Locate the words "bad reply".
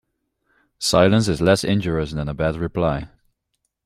2.33-3.07